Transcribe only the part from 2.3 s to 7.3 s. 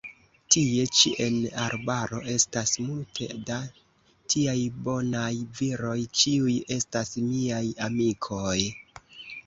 estas multe da tiaj bonaj viroj, ĉiuj estas